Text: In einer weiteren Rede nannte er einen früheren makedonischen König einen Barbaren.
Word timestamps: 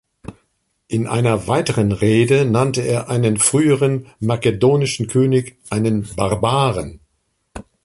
In 0.87 1.05
einer 1.05 1.45
weiteren 1.45 1.91
Rede 1.91 2.43
nannte 2.43 2.81
er 2.81 3.07
einen 3.07 3.37
früheren 3.37 4.07
makedonischen 4.19 5.05
König 5.05 5.57
einen 5.69 6.09
Barbaren. 6.15 7.01